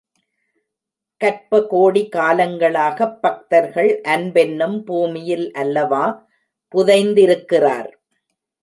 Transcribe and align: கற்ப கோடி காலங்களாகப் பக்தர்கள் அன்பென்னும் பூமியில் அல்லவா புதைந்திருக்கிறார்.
கற்ப 1.21 1.59
கோடி 1.67 2.09
காலங்களாகப் 2.15 3.19
பக்தர்கள் 3.21 4.01
அன்பென்னும் 4.07 4.77
பூமியில் 4.83 5.47
அல்லவா 5.53 6.03
புதைந்திருக்கிறார். 6.73 7.91